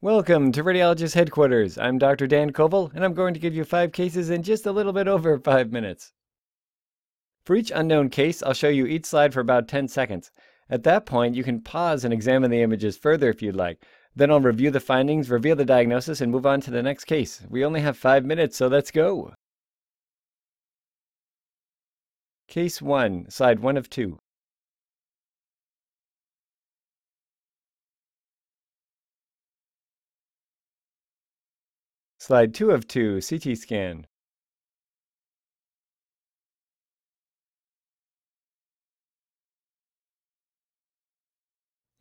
Welcome 0.00 0.52
to 0.52 0.62
Radiologist 0.62 1.14
Headquarters. 1.14 1.76
I'm 1.76 1.98
Dr. 1.98 2.28
Dan 2.28 2.52
Koval, 2.52 2.94
and 2.94 3.04
I'm 3.04 3.14
going 3.14 3.34
to 3.34 3.40
give 3.40 3.52
you 3.52 3.64
five 3.64 3.90
cases 3.90 4.30
in 4.30 4.44
just 4.44 4.64
a 4.64 4.70
little 4.70 4.92
bit 4.92 5.08
over 5.08 5.36
five 5.44 5.72
minutes. 5.72 6.12
For 7.44 7.56
each 7.56 7.72
unknown 7.74 8.08
case, 8.10 8.40
I'll 8.40 8.52
show 8.52 8.68
you 8.68 8.86
each 8.86 9.06
slide 9.06 9.34
for 9.34 9.40
about 9.40 9.66
10 9.66 9.88
seconds. 9.88 10.30
At 10.70 10.84
that 10.84 11.04
point, 11.04 11.34
you 11.34 11.42
can 11.42 11.62
pause 11.62 12.04
and 12.04 12.14
examine 12.14 12.52
the 12.52 12.62
images 12.62 12.96
further 12.96 13.28
if 13.28 13.42
you'd 13.42 13.56
like. 13.56 13.84
Then 14.14 14.30
I'll 14.30 14.38
review 14.38 14.70
the 14.70 14.78
findings, 14.78 15.30
reveal 15.30 15.56
the 15.56 15.64
diagnosis, 15.64 16.20
and 16.20 16.30
move 16.30 16.46
on 16.46 16.60
to 16.60 16.70
the 16.70 16.80
next 16.80 17.06
case. 17.06 17.44
We 17.48 17.64
only 17.64 17.80
have 17.80 17.96
five 17.96 18.24
minutes, 18.24 18.56
so 18.56 18.68
let's 18.68 18.92
go. 18.92 19.34
Case 22.46 22.80
1, 22.80 23.30
slide 23.30 23.58
1 23.58 23.76
of 23.76 23.90
2. 23.90 24.16
Slide 32.18 32.52
2 32.52 32.72
of 32.72 32.88
2, 32.88 33.20
CT 33.20 33.56
scan. 33.56 34.06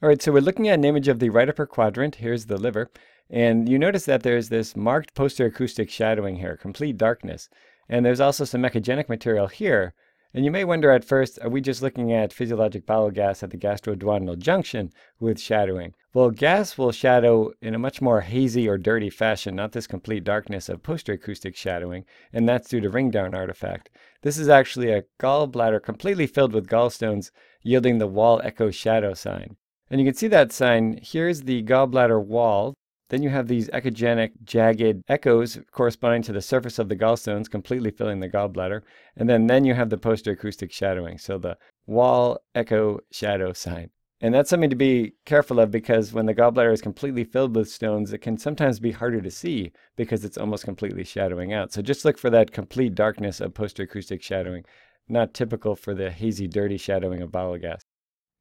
All 0.02 0.09
right, 0.09 0.21
so 0.21 0.31
we're 0.31 0.41
looking 0.41 0.67
at 0.67 0.80
an 0.80 0.85
image 0.85 1.07
of 1.07 1.20
the 1.20 1.30
right 1.30 1.49
upper 1.49 1.66
quadrant. 1.66 2.16
Here's 2.16 2.48
the 2.48 2.57
liver. 2.57 2.90
And 3.30 3.70
you 3.70 3.77
notice 3.77 4.05
that 4.05 4.23
there's 4.23 4.49
this 4.49 4.76
marked 4.76 5.13
posterior 5.13 5.49
acoustic 5.49 5.90
shadowing 5.90 6.38
here, 6.38 6.57
complete 6.57 6.98
darkness. 6.98 7.49
And 7.90 8.05
there's 8.05 8.20
also 8.20 8.43
some 8.45 8.63
echogenic 8.63 9.09
material 9.09 9.48
here. 9.48 9.93
And 10.34 10.45
you 10.45 10.52
may 10.52 10.63
wonder 10.63 10.91
at 10.91 11.05
first, 11.05 11.40
are 11.41 11.49
we 11.49 11.62
just 11.62 11.81
looking 11.81 12.12
at 12.12 12.34
physiologic 12.34 12.85
bowel 12.85 13.12
gas 13.12 13.41
at 13.41 13.49
the 13.49 13.58
gastroduodenal 13.58 14.38
junction 14.38 14.91
with 15.20 15.40
shadowing? 15.40 15.94
Well, 16.13 16.31
gas 16.31 16.77
will 16.77 16.91
shadow 16.91 17.52
in 17.62 17.73
a 17.73 17.80
much 17.80 18.02
more 18.02 18.22
hazy 18.22 18.68
or 18.68 18.77
dirty 18.77 19.09
fashion, 19.09 19.55
not 19.55 19.71
this 19.71 19.88
complete 19.88 20.23
darkness 20.23 20.68
of 20.68 20.84
posterior 20.84 21.18
acoustic 21.18 21.55
shadowing, 21.55 22.05
and 22.34 22.48
that's 22.48 22.70
due 22.70 22.82
to 22.82 22.90
ring-down 22.90 23.34
artifact. 23.34 23.90
This 24.21 24.38
is 24.38 24.49
actually 24.49 24.91
a 24.91 25.04
gallbladder 25.20 25.82
completely 25.82 26.27
filled 26.27 26.54
with 26.54 26.68
gallstones, 26.68 27.32
yielding 27.62 27.98
the 27.98 28.07
wall 28.07 28.41
echo 28.44 28.70
shadow 28.71 29.13
sign. 29.13 29.55
And 29.90 30.01
you 30.01 30.05
can 30.05 30.16
see 30.16 30.27
that 30.27 30.51
sign. 30.51 30.99
Here's 31.01 31.44
the 31.44 31.63
gallbladder 31.63 32.23
wall. 32.23 32.73
Then 33.10 33.24
you 33.24 33.30
have 33.30 33.48
these 33.48 33.70
echogenic, 33.70 34.32
jagged 34.44 35.02
echoes 35.08 35.60
corresponding 35.72 36.24
to 36.24 36.34
the 36.34 36.41
surface 36.41 36.77
of 36.77 36.90
the 36.90 36.96
gallstones, 36.96 37.50
completely 37.50 37.91
filling 37.91 38.20
the 38.20 38.30
gallbladder. 38.30 38.82
And 39.16 39.30
then, 39.30 39.48
then 39.48 39.63
you 39.63 39.74
have 39.74 39.90
the 39.90 39.98
posterior 39.98 40.38
acoustic 40.38 40.72
shadowing. 40.72 41.18
So 41.18 41.38
the 41.38 41.58
wall 41.85 42.40
echo 42.54 43.00
shadow 43.12 43.54
sign. 43.54 43.91
And 44.20 44.34
that's 44.34 44.50
something 44.50 44.72
to 44.72 44.76
be 44.76 45.13
careful 45.26 45.60
of 45.60 45.70
because 45.70 46.12
when 46.12 46.26
the 46.26 46.34
gallbladder 46.34 46.74
is 46.74 46.82
completely 46.82 47.24
filled 47.24 47.55
with 47.55 47.70
stones, 47.70 48.12
it 48.12 48.18
can 48.18 48.38
sometimes 48.38 48.80
be 48.80 48.91
harder 48.91 49.22
to 49.22 49.30
see 49.30 49.72
because 49.96 50.26
it's 50.26 50.40
almost 50.40 50.63
completely 50.66 51.04
shadowing 51.04 51.54
out. 51.54 51.72
So 51.72 51.84
just 51.84 52.04
look 52.04 52.18
for 52.18 52.32
that 52.32 52.52
complete 52.52 52.96
darkness 52.96 53.40
of 53.40 53.54
posterior 53.54 53.88
acoustic 53.88 54.24
shadowing, 54.24 54.66
not 55.08 55.35
typical 55.35 55.76
for 55.76 55.94
the 55.94 56.10
hazy, 56.10 56.48
dirty 56.48 56.78
shadowing 56.78 57.22
of 57.22 57.32
bowel 57.32 57.58
gas. 57.60 57.84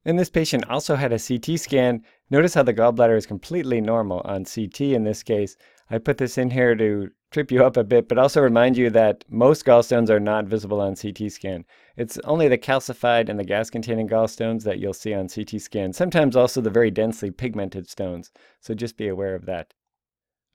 And 0.06 0.16
this 0.16 0.30
patient 0.30 0.70
also 0.70 0.94
had 0.94 1.12
a 1.12 1.18
CT 1.18 1.58
scan. 1.58 2.04
Notice 2.30 2.54
how 2.54 2.62
the 2.62 2.72
gallbladder 2.72 3.16
is 3.16 3.26
completely 3.26 3.80
normal 3.80 4.20
on 4.20 4.44
CT 4.44 4.80
in 4.82 5.02
this 5.02 5.24
case. 5.24 5.56
I 5.90 5.98
put 5.98 6.18
this 6.18 6.38
in 6.38 6.50
here 6.50 6.76
to 6.76 7.10
trip 7.32 7.50
you 7.50 7.64
up 7.64 7.76
a 7.76 7.82
bit, 7.82 8.08
but 8.08 8.16
also 8.16 8.40
remind 8.40 8.76
you 8.76 8.88
that 8.90 9.24
most 9.28 9.64
gallstones 9.64 10.08
are 10.08 10.20
not 10.20 10.44
visible 10.46 10.80
on 10.80 10.94
CT 10.94 11.32
scan. 11.32 11.64
It's 11.96 12.18
only 12.18 12.46
the 12.46 12.56
calcified 12.56 13.28
and 13.28 13.36
the 13.36 13.44
gas 13.44 13.68
containing 13.68 14.08
gallstones 14.08 14.62
that 14.62 14.78
you'll 14.78 14.94
see 14.94 15.12
on 15.12 15.28
CT 15.28 15.60
scan, 15.60 15.92
sometimes 15.92 16.36
also 16.36 16.60
the 16.60 16.70
very 16.70 16.92
densely 16.92 17.32
pigmented 17.32 17.91
stones. 17.91 18.30
So 18.60 18.74
just 18.74 18.96
be 18.96 19.08
aware 19.08 19.34
of 19.34 19.44
that. 19.46 19.74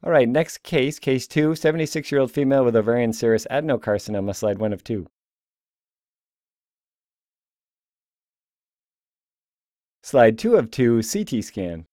All 0.01 0.13
right, 0.13 0.29
next 0.29 0.63
case, 0.63 0.97
case 0.97 1.27
two, 1.27 1.55
76 1.55 2.09
year 2.09 2.21
old 2.21 2.31
female 2.31 2.63
with 2.63 2.77
ovarian 2.77 3.11
serous 3.11 3.45
adenocarcinoma, 3.51 4.33
slide 4.33 4.59
one 4.59 4.71
of 4.71 4.81
two. 4.81 5.07
Slide 10.11 10.37
2 10.37 10.57
of 10.57 10.69
2, 10.71 11.03
CT 11.03 11.41
scan. 11.41 11.85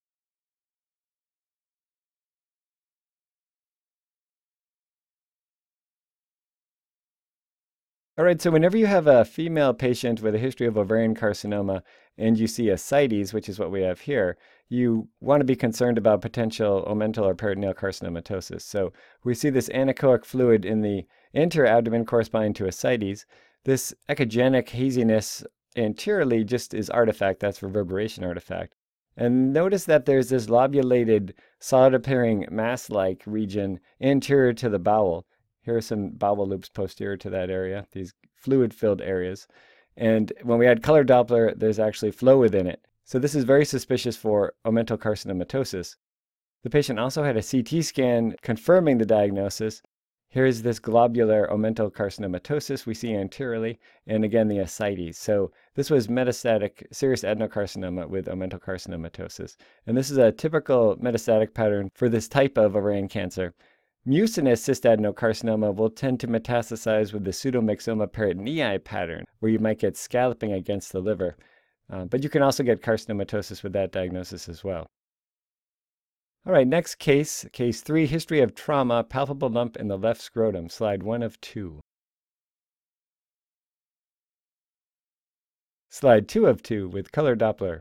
All 8.19 8.25
right, 8.25 8.43
so 8.43 8.51
whenever 8.51 8.77
you 8.77 8.87
have 8.87 9.07
a 9.07 9.25
female 9.25 9.73
patient 9.73 10.21
with 10.21 10.35
a 10.35 10.39
history 10.39 10.67
of 10.67 10.77
ovarian 10.77 11.15
carcinoma 11.15 11.83
and 12.17 12.37
you 12.37 12.49
see 12.49 12.71
ascites, 12.71 13.33
which 13.33 13.49
is 13.49 13.61
what 13.61 13.71
we 13.71 13.83
have 13.83 14.01
here, 14.01 14.37
you 14.69 15.07
want 15.21 15.41
to 15.41 15.45
be 15.45 15.55
concerned 15.55 15.97
about 15.97 16.21
potential 16.21 16.85
omental 16.89 17.23
or 17.23 17.37
peritoneal 17.37 17.73
carcinomatosis. 17.73 18.63
So 18.63 18.93
we 19.23 19.33
see 19.33 19.51
this 19.51 19.69
anechoic 19.69 20.25
fluid 20.25 20.65
in 20.65 20.81
the 20.81 21.07
anterior 21.37 21.71
abdomen 21.71 22.05
corresponding 22.05 22.55
to 22.55 22.67
ascites. 22.67 23.27
This 23.65 23.95
echogenic 24.09 24.71
haziness 24.71 25.45
anteriorly 25.77 26.45
just 26.45 26.75
is 26.75 26.91
artifact, 26.91 27.41
that's 27.41 27.63
reverberation 27.63 28.25
artifact. 28.25 28.75
And 29.17 29.53
notice 29.53 29.85
that 29.85 30.07
there's 30.07 30.29
this 30.29 30.49
lobulated, 30.49 31.35
solid 31.59 31.95
appearing 31.95 32.47
mass 32.51 32.89
like 32.89 33.23
region 33.27 33.81
anterior 34.01 34.53
to 34.55 34.69
the 34.69 34.79
bowel. 34.79 35.27
Here 35.63 35.77
are 35.77 35.81
some 35.81 36.11
bowel 36.11 36.49
loops 36.49 36.69
posterior 36.69 37.17
to 37.19 37.31
that 37.31 37.51
area, 37.51 37.87
these 37.93 38.15
fluid 38.35 38.73
filled 38.73 39.01
areas. 39.01 39.49
And 39.97 40.33
when 40.45 40.59
we 40.59 40.67
add 40.69 40.85
color 40.85 41.05
Doppler, 41.05 41.59
there's 41.59 41.81
actually 41.81 42.13
flow 42.13 42.39
within 42.39 42.69
it. 42.69 42.81
So 43.05 43.19
this 43.19 43.35
is 43.35 43.45
very 43.45 43.65
suspicious 43.65 44.17
for 44.17 44.53
omental 44.65 44.97
carcinomatosis. 44.99 45.97
The 46.63 46.71
patient 46.71 47.01
also 47.01 47.25
had 47.25 47.37
a 47.37 47.43
CT 47.43 47.85
scan 47.85 48.37
confirming 48.43 48.99
the 48.99 49.07
diagnosis, 49.07 49.83
Here's 50.31 50.61
this 50.61 50.79
globular 50.79 51.49
omental 51.51 51.91
carcinomatosis 51.91 52.85
we 52.85 52.93
see 52.93 53.15
anteriorly, 53.15 53.79
and 54.07 54.27
again 54.27 54.49
the 54.49 54.59
ascites. 54.59 55.17
So 55.17 55.53
this 55.75 55.89
was 55.89 56.09
metastatic 56.09 56.87
serous 56.93 57.25
adenocarcinoma 57.25 58.07
with 58.11 58.27
omental 58.27 58.61
carcinomatosis. 58.61 59.57
And 59.87 59.97
this 59.97 60.11
is 60.11 60.19
a 60.19 60.31
typical 60.31 60.97
metastatic 60.97 61.55
pattern 61.55 61.91
for 61.95 62.11
this 62.11 62.29
type 62.29 62.59
of 62.59 62.77
ovarian 62.77 63.09
cancer. 63.09 63.55
Mucinous 64.05 64.67
cystadenocarcinoma 64.69 65.75
will 65.75 65.91
tend 65.91 66.21
to 66.21 66.29
metastasize 66.29 67.15
with 67.15 67.25
the 67.25 67.31
pseudomyxoma 67.31 68.09
peritonei 68.09 68.85
pattern, 68.85 69.25
where 69.39 69.51
you 69.51 69.59
might 69.59 69.79
get 69.79 69.97
scalloping 69.97 70.53
against 70.53 70.93
the 70.93 71.01
liver. 71.01 71.39
Uh, 71.91 72.05
but 72.05 72.23
you 72.23 72.29
can 72.29 72.43
also 72.43 72.63
get 72.63 72.83
carcinomatosis 72.83 73.63
with 73.63 73.73
that 73.73 73.93
diagnosis 73.93 74.47
as 74.47 74.63
well. 74.63 74.91
All 76.49 76.55
right, 76.55 76.67
next 76.67 76.95
case, 76.95 77.45
case 77.53 77.83
three, 77.83 78.07
history 78.07 78.41
of 78.41 78.55
trauma, 78.55 79.05
palpable 79.05 79.51
lump 79.51 79.77
in 79.77 79.89
the 79.89 79.99
left 79.99 80.23
scrotum, 80.23 80.71
slide 80.71 81.03
one 81.03 81.23
of 81.23 81.39
two. 81.43 81.81
Slide 85.91 86.27
two 86.27 86.47
of 86.47 86.63
two 86.63 86.89
with 86.89 87.13
color 87.13 87.37
Doppler. 87.37 87.81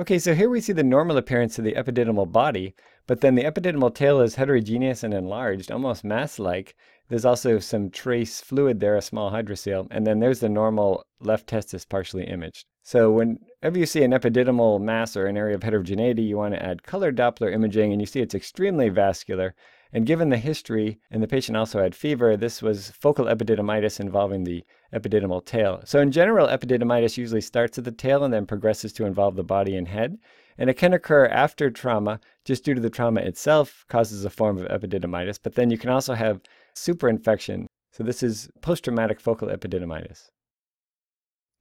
Okay, 0.00 0.18
so 0.18 0.34
here 0.34 0.50
we 0.50 0.60
see 0.60 0.72
the 0.72 0.82
normal 0.82 1.16
appearance 1.16 1.56
of 1.58 1.64
the 1.64 1.74
epididymal 1.74 2.32
body, 2.32 2.74
but 3.06 3.20
then 3.20 3.34
the 3.34 3.44
epididymal 3.44 3.94
tail 3.94 4.20
is 4.20 4.34
heterogeneous 4.36 5.02
and 5.02 5.12
enlarged, 5.12 5.70
almost 5.70 6.04
mass-like. 6.04 6.74
There's 7.08 7.24
also 7.24 7.58
some 7.58 7.90
trace 7.90 8.40
fluid 8.40 8.80
there, 8.80 8.96
a 8.96 9.02
small 9.02 9.30
hydrocele, 9.30 9.86
and 9.90 10.06
then 10.06 10.20
there's 10.20 10.40
the 10.40 10.48
normal 10.48 11.04
left 11.20 11.46
testis 11.46 11.84
partially 11.84 12.24
imaged. 12.24 12.64
So 12.82 13.10
whenever 13.10 13.78
you 13.78 13.86
see 13.86 14.02
an 14.02 14.12
epididymal 14.12 14.80
mass 14.80 15.16
or 15.16 15.26
an 15.26 15.36
area 15.36 15.54
of 15.54 15.62
heterogeneity, 15.62 16.22
you 16.22 16.36
want 16.36 16.54
to 16.54 16.62
add 16.62 16.82
color 16.82 17.12
Doppler 17.12 17.52
imaging, 17.52 17.92
and 17.92 18.00
you 18.00 18.06
see 18.06 18.20
it's 18.20 18.34
extremely 18.34 18.88
vascular. 18.88 19.54
And 19.92 20.06
given 20.06 20.28
the 20.28 20.38
history, 20.38 20.98
and 21.10 21.22
the 21.22 21.28
patient 21.28 21.56
also 21.56 21.80
had 21.80 21.94
fever, 21.94 22.36
this 22.36 22.60
was 22.60 22.90
focal 22.90 23.26
epididymitis 23.26 24.00
involving 24.00 24.44
the 24.44 24.64
epididymal 24.92 25.44
tail. 25.44 25.82
So 25.84 26.00
in 26.00 26.10
general, 26.10 26.48
epididymitis 26.48 27.16
usually 27.16 27.40
starts 27.40 27.78
at 27.78 27.84
the 27.84 27.92
tail 27.92 28.24
and 28.24 28.34
then 28.34 28.44
progresses 28.44 28.92
to 28.94 29.04
involve 29.04 29.36
the 29.36 29.44
body 29.44 29.76
and 29.76 29.86
head. 29.86 30.18
And 30.56 30.70
it 30.70 30.74
can 30.74 30.92
occur 30.92 31.26
after 31.26 31.70
trauma, 31.70 32.20
just 32.44 32.64
due 32.64 32.74
to 32.74 32.80
the 32.80 32.90
trauma 32.90 33.20
itself 33.20 33.84
causes 33.88 34.24
a 34.24 34.30
form 34.30 34.58
of 34.58 34.68
epididymitis. 34.68 35.38
But 35.42 35.54
then 35.54 35.70
you 35.70 35.78
can 35.78 35.90
also 35.90 36.14
have 36.14 36.40
superinfection. 36.76 37.66
So 37.92 38.04
this 38.04 38.22
is 38.22 38.48
post-traumatic 38.60 39.20
focal 39.20 39.48
epididymitis. 39.48 40.28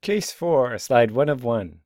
Case 0.02 0.32
4, 0.32 0.78
slide 0.78 1.12
1 1.12 1.30
of 1.30 1.44
1. 1.44 1.80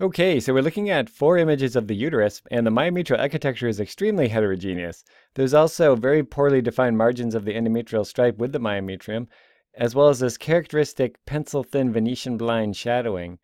Okay, 0.00 0.40
so 0.40 0.52
we're 0.52 0.60
looking 0.60 0.90
at 0.90 1.08
four 1.08 1.38
images 1.38 1.76
of 1.76 1.86
the 1.86 1.94
uterus, 1.94 2.42
and 2.50 2.66
the 2.66 2.70
myometrial 2.70 3.20
architecture 3.20 3.68
is 3.68 3.78
extremely 3.78 4.26
heterogeneous. 4.26 5.04
There's 5.36 5.54
also 5.54 5.94
very 5.94 6.24
poorly 6.24 6.60
defined 6.60 6.98
margins 6.98 7.32
of 7.36 7.44
the 7.44 7.54
endometrial 7.54 8.04
stripe 8.04 8.36
with 8.36 8.50
the 8.50 8.58
myometrium, 8.58 9.28
as 9.74 9.94
well 9.94 10.08
as 10.08 10.18
this 10.18 10.36
characteristic 10.36 11.24
pencil-thin 11.26 11.92
Venetian 11.92 12.36
blind 12.36 12.76
shadowing. 12.76 13.38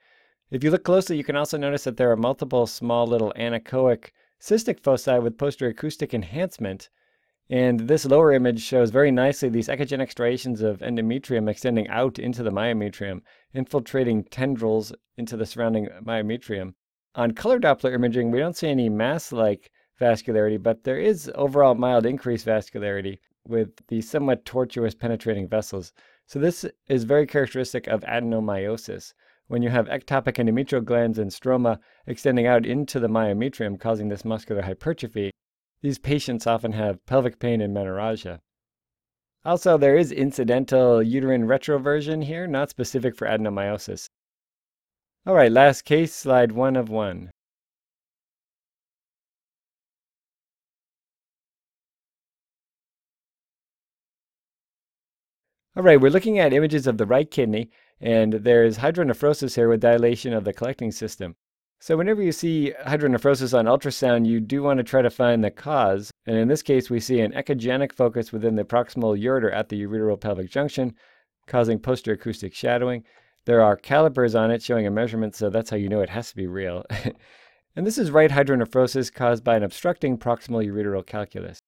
If 0.50 0.64
you 0.64 0.72
look 0.72 0.82
closely, 0.82 1.16
you 1.16 1.22
can 1.22 1.36
also 1.36 1.56
notice 1.56 1.84
that 1.84 1.96
there 1.96 2.10
are 2.10 2.16
multiple 2.16 2.66
small 2.66 3.06
little 3.06 3.32
anechoic 3.36 4.10
cystic 4.42 4.80
foci 4.80 5.20
with 5.20 5.38
posterior 5.38 5.70
acoustic 5.70 6.12
enhancement. 6.12 6.88
And 7.50 7.80
this 7.80 8.04
lower 8.04 8.32
image 8.32 8.62
shows 8.62 8.90
very 8.90 9.10
nicely 9.10 9.48
these 9.48 9.66
echogenic 9.66 10.12
striations 10.12 10.62
of 10.62 10.78
endometrium 10.78 11.50
extending 11.50 11.88
out 11.88 12.20
into 12.20 12.44
the 12.44 12.52
myometrium, 12.52 13.22
infiltrating 13.52 14.22
tendrils 14.22 14.92
into 15.16 15.36
the 15.36 15.44
surrounding 15.44 15.88
myometrium. 16.06 16.74
On 17.16 17.32
color 17.32 17.58
Doppler 17.58 17.92
imaging, 17.92 18.30
we 18.30 18.38
don't 18.38 18.56
see 18.56 18.68
any 18.68 18.88
mass-like 18.88 19.72
vascularity, 20.00 20.62
but 20.62 20.84
there 20.84 21.00
is 21.00 21.28
overall 21.34 21.74
mild 21.74 22.06
increased 22.06 22.46
vascularity 22.46 23.18
with 23.48 23.70
the 23.88 24.00
somewhat 24.00 24.44
tortuous 24.44 24.94
penetrating 24.94 25.48
vessels. 25.48 25.92
So 26.26 26.38
this 26.38 26.64
is 26.86 27.02
very 27.02 27.26
characteristic 27.26 27.88
of 27.88 28.02
adenomyosis, 28.02 29.12
when 29.48 29.62
you 29.62 29.70
have 29.70 29.88
ectopic 29.88 30.34
endometrial 30.34 30.84
glands 30.84 31.18
and 31.18 31.32
stroma 31.32 31.80
extending 32.06 32.46
out 32.46 32.64
into 32.64 33.00
the 33.00 33.08
myometrium, 33.08 33.80
causing 33.80 34.08
this 34.08 34.24
muscular 34.24 34.62
hypertrophy. 34.62 35.32
These 35.82 35.98
patients 35.98 36.46
often 36.46 36.72
have 36.72 37.04
pelvic 37.06 37.38
pain 37.38 37.60
and 37.60 37.74
menorrhagia. 37.74 38.40
Also, 39.44 39.78
there 39.78 39.96
is 39.96 40.12
incidental 40.12 41.02
uterine 41.02 41.46
retroversion 41.46 42.24
here, 42.24 42.46
not 42.46 42.68
specific 42.68 43.16
for 43.16 43.26
adenomyosis. 43.26 44.08
All 45.26 45.34
right, 45.34 45.50
last 45.50 45.86
case, 45.86 46.14
slide 46.14 46.52
one 46.52 46.76
of 46.76 46.90
one. 46.90 47.30
All 55.76 55.82
right, 55.82 55.98
we're 56.00 56.10
looking 56.10 56.38
at 56.38 56.52
images 56.52 56.86
of 56.86 56.98
the 56.98 57.06
right 57.06 57.30
kidney, 57.30 57.70
and 58.00 58.34
there's 58.34 58.78
hydronephrosis 58.78 59.54
here 59.54 59.68
with 59.68 59.80
dilation 59.80 60.34
of 60.34 60.44
the 60.44 60.52
collecting 60.52 60.90
system. 60.92 61.36
So 61.82 61.96
whenever 61.96 62.22
you 62.22 62.30
see 62.30 62.74
hydronephrosis 62.86 63.58
on 63.58 63.64
ultrasound, 63.64 64.26
you 64.26 64.38
do 64.38 64.62
want 64.62 64.76
to 64.78 64.84
try 64.84 65.00
to 65.00 65.08
find 65.08 65.42
the 65.42 65.50
cause. 65.50 66.10
And 66.26 66.36
in 66.36 66.46
this 66.46 66.62
case, 66.62 66.90
we 66.90 67.00
see 67.00 67.20
an 67.20 67.32
echogenic 67.32 67.92
focus 67.92 68.32
within 68.32 68.54
the 68.54 68.64
proximal 68.64 69.18
ureter 69.18 69.50
at 69.50 69.70
the 69.70 69.82
ureteral-pelvic 69.82 70.50
junction, 70.50 70.94
causing 71.46 71.78
posterior 71.78 72.16
acoustic 72.16 72.54
shadowing. 72.54 73.04
There 73.46 73.62
are 73.62 73.76
calipers 73.76 74.34
on 74.34 74.50
it 74.50 74.62
showing 74.62 74.86
a 74.86 74.90
measurement, 74.90 75.34
so 75.34 75.48
that's 75.48 75.70
how 75.70 75.78
you 75.78 75.88
know 75.88 76.02
it 76.02 76.10
has 76.10 76.28
to 76.28 76.36
be 76.36 76.46
real. 76.46 76.84
and 77.76 77.86
this 77.86 77.96
is 77.96 78.10
right 78.10 78.30
hydronephrosis 78.30 79.10
caused 79.10 79.42
by 79.42 79.56
an 79.56 79.62
obstructing 79.62 80.18
proximal 80.18 80.62
ureteral 80.62 81.06
calculus. 81.06 81.60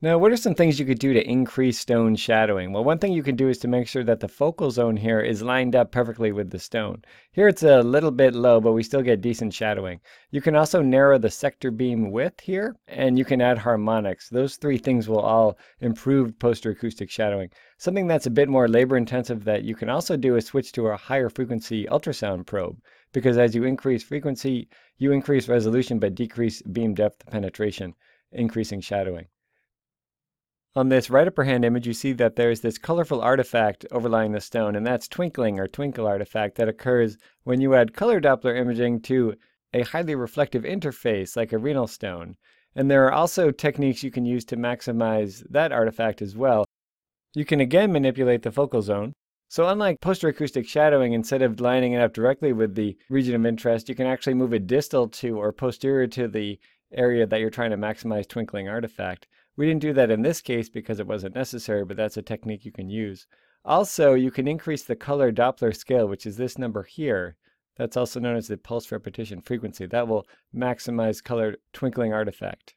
Now, 0.00 0.16
what 0.16 0.30
are 0.30 0.36
some 0.36 0.54
things 0.54 0.78
you 0.78 0.86
could 0.86 1.00
do 1.00 1.12
to 1.12 1.28
increase 1.28 1.80
stone 1.80 2.14
shadowing? 2.14 2.72
Well, 2.72 2.84
one 2.84 3.00
thing 3.00 3.12
you 3.12 3.24
can 3.24 3.34
do 3.34 3.48
is 3.48 3.58
to 3.58 3.66
make 3.66 3.88
sure 3.88 4.04
that 4.04 4.20
the 4.20 4.28
focal 4.28 4.70
zone 4.70 4.96
here 4.96 5.18
is 5.18 5.42
lined 5.42 5.74
up 5.74 5.90
perfectly 5.90 6.30
with 6.30 6.50
the 6.50 6.60
stone. 6.60 7.02
Here 7.32 7.48
it's 7.48 7.64
a 7.64 7.82
little 7.82 8.12
bit 8.12 8.32
low, 8.32 8.60
but 8.60 8.74
we 8.74 8.84
still 8.84 9.02
get 9.02 9.20
decent 9.20 9.52
shadowing. 9.52 9.98
You 10.30 10.40
can 10.40 10.54
also 10.54 10.82
narrow 10.82 11.18
the 11.18 11.30
sector 11.30 11.72
beam 11.72 12.12
width 12.12 12.38
here, 12.38 12.76
and 12.86 13.18
you 13.18 13.24
can 13.24 13.40
add 13.40 13.58
harmonics. 13.58 14.28
Those 14.28 14.54
three 14.54 14.78
things 14.78 15.08
will 15.08 15.18
all 15.18 15.58
improve 15.80 16.38
posterior 16.38 16.76
acoustic 16.76 17.10
shadowing. 17.10 17.50
Something 17.78 18.06
that's 18.06 18.26
a 18.26 18.30
bit 18.30 18.48
more 18.48 18.68
labor 18.68 18.96
intensive 18.96 19.42
that 19.46 19.64
you 19.64 19.74
can 19.74 19.88
also 19.88 20.16
do 20.16 20.36
is 20.36 20.46
switch 20.46 20.70
to 20.74 20.86
a 20.86 20.96
higher 20.96 21.28
frequency 21.28 21.86
ultrasound 21.86 22.46
probe, 22.46 22.80
because 23.12 23.36
as 23.36 23.52
you 23.52 23.64
increase 23.64 24.04
frequency, 24.04 24.68
you 24.98 25.10
increase 25.10 25.48
resolution 25.48 25.98
but 25.98 26.14
decrease 26.14 26.62
beam 26.62 26.94
depth 26.94 27.26
penetration, 27.26 27.96
increasing 28.30 28.80
shadowing. 28.80 29.26
On 30.78 30.90
this 30.90 31.10
right 31.10 31.26
upper 31.26 31.42
hand 31.42 31.64
image, 31.64 31.88
you 31.88 31.92
see 31.92 32.12
that 32.12 32.36
there's 32.36 32.60
this 32.60 32.78
colorful 32.78 33.20
artifact 33.20 33.84
overlying 33.90 34.30
the 34.30 34.40
stone, 34.40 34.76
and 34.76 34.86
that's 34.86 35.08
twinkling 35.08 35.58
or 35.58 35.66
twinkle 35.66 36.06
artifact 36.06 36.54
that 36.54 36.68
occurs 36.68 37.18
when 37.42 37.60
you 37.60 37.74
add 37.74 37.94
color 37.94 38.20
Doppler 38.20 38.56
imaging 38.56 39.00
to 39.00 39.34
a 39.74 39.82
highly 39.82 40.14
reflective 40.14 40.62
interface 40.62 41.36
like 41.36 41.52
a 41.52 41.58
renal 41.58 41.88
stone. 41.88 42.36
And 42.76 42.88
there 42.88 43.04
are 43.06 43.12
also 43.12 43.50
techniques 43.50 44.04
you 44.04 44.12
can 44.12 44.24
use 44.24 44.44
to 44.44 44.56
maximize 44.56 45.42
that 45.50 45.72
artifact 45.72 46.22
as 46.22 46.36
well. 46.36 46.64
You 47.34 47.44
can 47.44 47.58
again 47.58 47.90
manipulate 47.90 48.42
the 48.42 48.52
focal 48.52 48.80
zone. 48.80 49.14
So 49.48 49.66
unlike 49.66 50.00
posterior 50.00 50.32
acoustic 50.32 50.68
shadowing, 50.68 51.12
instead 51.12 51.42
of 51.42 51.58
lining 51.58 51.94
it 51.94 52.02
up 52.02 52.14
directly 52.14 52.52
with 52.52 52.76
the 52.76 52.96
region 53.10 53.34
of 53.34 53.44
interest, 53.44 53.88
you 53.88 53.96
can 53.96 54.06
actually 54.06 54.34
move 54.34 54.54
it 54.54 54.68
distal 54.68 55.08
to 55.08 55.40
or 55.40 55.50
posterior 55.52 56.06
to 56.06 56.28
the 56.28 56.56
area 56.92 57.26
that 57.26 57.40
you're 57.40 57.50
trying 57.50 57.72
to 57.72 57.76
maximize 57.76 58.28
twinkling 58.28 58.68
artifact. 58.68 59.26
We 59.58 59.66
didn't 59.66 59.82
do 59.82 59.92
that 59.94 60.12
in 60.12 60.22
this 60.22 60.40
case 60.40 60.68
because 60.68 61.00
it 61.00 61.08
wasn't 61.08 61.34
necessary, 61.34 61.84
but 61.84 61.96
that's 61.96 62.16
a 62.16 62.22
technique 62.22 62.64
you 62.64 62.70
can 62.70 62.88
use. 62.88 63.26
Also, 63.64 64.14
you 64.14 64.30
can 64.30 64.46
increase 64.46 64.84
the 64.84 64.94
color 64.94 65.32
Doppler 65.32 65.74
scale, 65.74 66.06
which 66.06 66.26
is 66.26 66.36
this 66.36 66.58
number 66.58 66.84
here. 66.84 67.34
That's 67.76 67.96
also 67.96 68.20
known 68.20 68.36
as 68.36 68.46
the 68.46 68.56
pulse 68.56 68.92
repetition 68.92 69.40
frequency. 69.40 69.84
That 69.86 70.06
will 70.06 70.28
maximize 70.54 71.24
color 71.24 71.56
twinkling 71.72 72.12
artifact. 72.12 72.76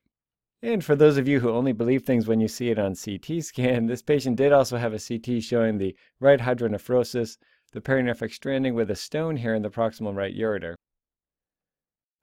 And 0.64 0.84
for 0.84 0.96
those 0.96 1.18
of 1.18 1.28
you 1.28 1.40
who 1.40 1.52
only 1.52 1.72
believe 1.72 2.02
things 2.02 2.28
when 2.28 2.40
you 2.40 2.48
see 2.48 2.72
it 2.72 2.80
on 2.80 2.96
CT 2.96 3.44
scan, 3.44 3.86
this 3.86 4.02
patient 4.02 4.38
did 4.38 4.52
also 4.52 4.78
have 4.78 4.96
a 4.96 5.00
CT 5.00 5.44
showing 5.44 5.78
the 5.78 5.96
right 6.20 6.40
hydronephrosis, 6.40 7.38
the 7.74 7.82
perinephric 7.82 8.34
stranding 8.34 8.74
with 8.74 8.90
a 8.90 8.96
stone 8.96 9.36
here 9.36 9.54
in 9.54 9.62
the 9.62 9.70
proximal 9.70 10.16
right 10.16 10.36
ureter. 10.36 10.74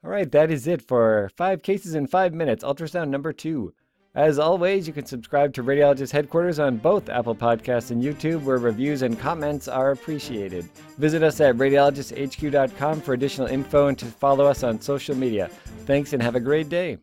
All 0.02 0.10
right, 0.10 0.32
that 0.32 0.50
is 0.50 0.66
it 0.66 0.82
for 0.82 1.30
five 1.36 1.62
cases 1.62 1.94
in 1.94 2.08
five 2.08 2.34
minutes, 2.34 2.64
ultrasound 2.64 3.10
number 3.10 3.32
two. 3.32 3.72
As 4.18 4.40
always, 4.40 4.88
you 4.88 4.92
can 4.92 5.06
subscribe 5.06 5.54
to 5.54 5.62
Radiologist 5.62 6.10
Headquarters 6.10 6.58
on 6.58 6.78
both 6.78 7.08
Apple 7.08 7.36
Podcasts 7.36 7.92
and 7.92 8.02
YouTube, 8.02 8.42
where 8.42 8.58
reviews 8.58 9.02
and 9.02 9.16
comments 9.16 9.68
are 9.68 9.92
appreciated. 9.92 10.68
Visit 10.98 11.22
us 11.22 11.40
at 11.40 11.54
radiologisthq.com 11.54 13.00
for 13.00 13.12
additional 13.12 13.46
info 13.46 13.86
and 13.86 13.96
to 13.96 14.06
follow 14.06 14.44
us 14.44 14.64
on 14.64 14.80
social 14.80 15.14
media. 15.14 15.46
Thanks 15.86 16.14
and 16.14 16.20
have 16.20 16.34
a 16.34 16.40
great 16.40 16.68
day. 16.68 16.98